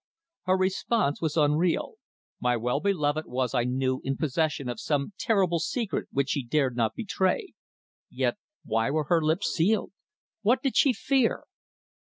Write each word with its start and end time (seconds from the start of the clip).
Her 0.45 0.57
response 0.57 1.21
was 1.21 1.37
unreal. 1.37 1.93
My 2.39 2.57
well 2.57 2.79
beloved 2.79 3.27
was 3.27 3.53
I 3.53 3.65
knew 3.65 4.01
in 4.03 4.17
possession 4.17 4.67
of 4.67 4.79
some 4.79 5.13
terrible 5.19 5.59
secret 5.59 6.07
which 6.11 6.29
she 6.31 6.43
dared 6.43 6.75
not 6.75 6.95
betray. 6.95 7.49
Yet 8.09 8.37
why 8.65 8.89
were 8.89 9.05
her 9.09 9.21
lips 9.23 9.49
sealed? 9.53 9.91
What 10.41 10.63
did 10.63 10.75
she 10.75 10.91
fear? 10.91 11.43